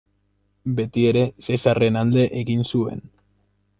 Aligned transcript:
Betiere 0.77 1.21
Zesarren 1.47 2.01
alde 2.01 2.25
egin 2.41 2.67
zuen. 2.73 3.05